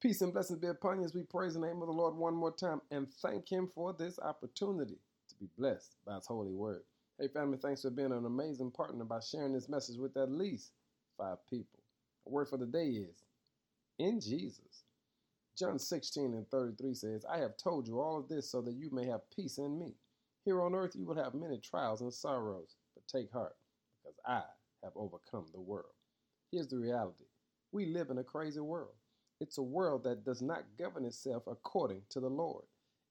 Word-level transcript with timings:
Peace 0.00 0.22
and 0.22 0.32
blessings 0.32 0.58
be 0.58 0.68
upon 0.68 0.98
you 0.98 1.04
as 1.04 1.14
we 1.14 1.22
praise 1.24 1.52
the 1.52 1.60
name 1.60 1.82
of 1.82 1.86
the 1.86 1.92
Lord 1.92 2.16
one 2.16 2.34
more 2.34 2.52
time 2.52 2.80
and 2.90 3.06
thank 3.20 3.50
Him 3.52 3.70
for 3.74 3.92
this 3.92 4.18
opportunity 4.18 4.96
to 5.28 5.34
be 5.34 5.46
blessed 5.58 5.96
by 6.06 6.14
His 6.14 6.26
holy 6.26 6.54
word. 6.54 6.84
Hey, 7.18 7.28
family, 7.28 7.58
thanks 7.58 7.82
for 7.82 7.90
being 7.90 8.12
an 8.12 8.24
amazing 8.24 8.70
partner 8.70 9.04
by 9.04 9.20
sharing 9.20 9.52
this 9.52 9.68
message 9.68 9.98
with 9.98 10.16
at 10.16 10.30
least 10.30 10.72
five 11.18 11.36
people. 11.50 11.80
A 12.26 12.30
word 12.30 12.48
for 12.48 12.56
the 12.56 12.64
day 12.66 12.88
is 12.88 13.24
in 13.98 14.20
Jesus. 14.20 14.84
John 15.58 15.78
16 15.78 16.32
and 16.32 16.48
33 16.48 16.94
says, 16.94 17.26
I 17.30 17.38
have 17.38 17.58
told 17.58 17.86
you 17.86 18.00
all 18.00 18.18
of 18.18 18.28
this 18.28 18.50
so 18.50 18.62
that 18.62 18.74
you 18.74 18.88
may 18.90 19.04
have 19.06 19.30
peace 19.36 19.58
in 19.58 19.78
me. 19.78 19.96
Here 20.46 20.62
on 20.62 20.74
earth 20.74 20.96
you 20.96 21.04
will 21.04 21.22
have 21.22 21.34
many 21.34 21.58
trials 21.58 22.00
and 22.00 22.12
sorrows, 22.14 22.76
but 22.94 23.06
take 23.06 23.30
heart, 23.30 23.56
because 24.02 24.18
I 24.26 24.44
have 24.82 24.94
overcome 24.96 25.48
the 25.52 25.60
world. 25.60 25.92
Here's 26.50 26.68
the 26.68 26.78
reality 26.78 27.26
we 27.70 27.84
live 27.86 28.08
in 28.08 28.18
a 28.18 28.24
crazy 28.24 28.60
world. 28.60 28.94
It's 29.40 29.58
a 29.58 29.62
world 29.62 30.04
that 30.04 30.24
does 30.24 30.42
not 30.42 30.64
govern 30.78 31.04
itself 31.04 31.44
according 31.46 32.02
to 32.10 32.20
the 32.20 32.28
Lord. 32.28 32.64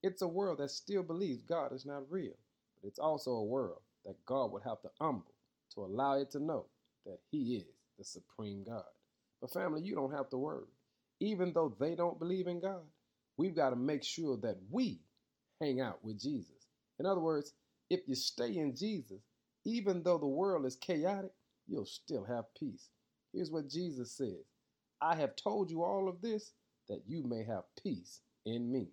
It's 0.03 0.21
a 0.21 0.27
world 0.27 0.59
that 0.59 0.71
still 0.71 1.03
believes 1.03 1.41
God 1.43 1.73
is 1.73 1.85
not 1.85 2.09
real, 2.11 2.35
but 2.81 2.87
it's 2.87 2.99
also 2.99 3.31
a 3.31 3.43
world 3.43 3.81
that 4.05 4.23
God 4.25 4.51
would 4.51 4.63
have 4.63 4.81
to 4.81 4.89
humble 5.01 5.33
to 5.75 5.81
allow 5.81 6.13
it 6.19 6.31
to 6.31 6.39
know 6.39 6.65
that 7.05 7.19
He 7.31 7.57
is 7.57 7.65
the 7.97 8.03
supreme 8.03 8.63
God. 8.63 8.83
But, 9.41 9.51
family, 9.51 9.81
you 9.81 9.95
don't 9.95 10.13
have 10.13 10.29
to 10.29 10.37
worry. 10.37 10.67
Even 11.19 11.51
though 11.53 11.75
they 11.79 11.95
don't 11.95 12.19
believe 12.19 12.47
in 12.47 12.59
God, 12.61 12.83
we've 13.37 13.55
got 13.55 13.71
to 13.71 13.75
make 13.75 14.03
sure 14.03 14.37
that 14.37 14.57
we 14.71 14.99
hang 15.59 15.81
out 15.81 16.03
with 16.03 16.19
Jesus. 16.19 16.67
In 16.99 17.05
other 17.05 17.21
words, 17.21 17.53
if 17.89 18.01
you 18.07 18.15
stay 18.15 18.57
in 18.57 18.75
Jesus, 18.75 19.21
even 19.65 20.03
though 20.03 20.17
the 20.17 20.27
world 20.27 20.65
is 20.65 20.75
chaotic, 20.75 21.31
you'll 21.67 21.85
still 21.85 22.23
have 22.25 22.45
peace. 22.57 22.89
Here's 23.33 23.51
what 23.51 23.69
Jesus 23.69 24.11
says 24.11 24.45
I 25.01 25.15
have 25.15 25.35
told 25.35 25.71
you 25.71 25.83
all 25.83 26.09
of 26.09 26.21
this 26.21 26.51
that 26.87 27.03
you 27.07 27.23
may 27.23 27.43
have 27.43 27.63
peace 27.81 28.21
in 28.45 28.71
me. 28.71 28.87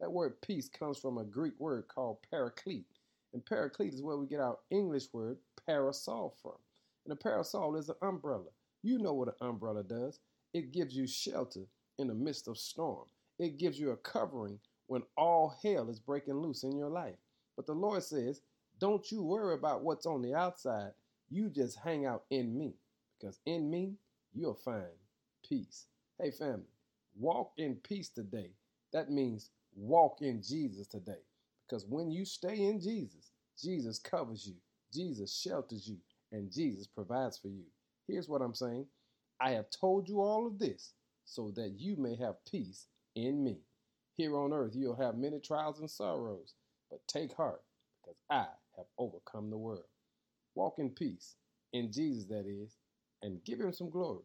That 0.00 0.12
word 0.12 0.40
peace 0.40 0.68
comes 0.68 0.98
from 0.98 1.18
a 1.18 1.24
Greek 1.24 1.54
word 1.58 1.84
called 1.88 2.18
paraclete. 2.30 2.86
And 3.32 3.44
paraclete 3.44 3.94
is 3.94 4.02
where 4.02 4.16
we 4.16 4.26
get 4.26 4.40
our 4.40 4.58
English 4.70 5.12
word 5.12 5.36
parasol 5.66 6.34
from. 6.42 6.56
And 7.04 7.12
a 7.12 7.16
parasol 7.16 7.76
is 7.76 7.88
an 7.88 7.96
umbrella. 8.02 8.50
You 8.82 8.98
know 8.98 9.12
what 9.12 9.28
an 9.28 9.34
umbrella 9.40 9.84
does. 9.84 10.20
It 10.54 10.72
gives 10.72 10.96
you 10.96 11.06
shelter 11.06 11.66
in 11.98 12.08
the 12.08 12.14
midst 12.14 12.48
of 12.48 12.58
storm. 12.58 13.06
It 13.38 13.58
gives 13.58 13.78
you 13.78 13.90
a 13.90 13.96
covering 13.98 14.58
when 14.86 15.02
all 15.16 15.54
hell 15.62 15.88
is 15.90 16.00
breaking 16.00 16.40
loose 16.40 16.64
in 16.64 16.76
your 16.76 16.88
life. 16.88 17.16
But 17.56 17.66
the 17.66 17.74
Lord 17.74 18.02
says, 18.02 18.40
don't 18.78 19.10
you 19.12 19.22
worry 19.22 19.54
about 19.54 19.84
what's 19.84 20.06
on 20.06 20.22
the 20.22 20.34
outside. 20.34 20.92
You 21.28 21.50
just 21.50 21.78
hang 21.78 22.06
out 22.06 22.24
in 22.30 22.56
me. 22.56 22.74
Because 23.20 23.38
in 23.44 23.70
me, 23.70 23.94
you'll 24.32 24.54
find 24.54 24.86
peace. 25.42 25.88
Hey, 26.18 26.30
family, 26.32 26.66
walk 27.14 27.54
in 27.58 27.76
peace 27.76 28.10
today. 28.10 28.52
That 28.92 29.10
means 29.10 29.50
walk 29.74 30.22
in 30.22 30.42
Jesus 30.42 30.88
today. 30.88 31.22
Because 31.66 31.86
when 31.86 32.10
you 32.10 32.24
stay 32.24 32.62
in 32.66 32.80
Jesus, 32.80 33.32
Jesus 33.58 33.98
covers 33.98 34.46
you, 34.46 34.56
Jesus 34.92 35.34
shelters 35.34 35.88
you, 35.88 35.98
and 36.32 36.52
Jesus 36.52 36.86
provides 36.88 37.38
for 37.38 37.48
you. 37.48 37.66
Here's 38.06 38.28
what 38.28 38.42
I'm 38.42 38.54
saying 38.54 38.88
I 39.40 39.52
have 39.52 39.70
told 39.70 40.08
you 40.08 40.20
all 40.20 40.46
of 40.46 40.58
this 40.58 40.94
so 41.24 41.50
that 41.52 41.70
you 41.78 41.96
may 41.96 42.16
have 42.16 42.44
peace 42.44 42.88
in 43.14 43.44
me. 43.44 43.60
Here 44.16 44.36
on 44.36 44.52
earth, 44.52 44.74
you'll 44.76 44.96
have 44.96 45.16
many 45.16 45.40
trials 45.40 45.80
and 45.80 45.90
sorrows, 45.90 46.54
but 46.90 47.06
take 47.08 47.34
heart 47.34 47.62
because 48.02 48.18
I 48.30 48.48
have 48.76 48.86
overcome 48.98 49.50
the 49.50 49.58
world. 49.58 49.84
Walk 50.54 50.78
in 50.78 50.90
peace, 50.90 51.36
in 51.72 51.92
Jesus, 51.92 52.26
that 52.26 52.46
is, 52.46 52.78
and 53.22 53.44
give 53.44 53.60
him 53.60 53.72
some 53.72 53.90
glory. 53.90 54.24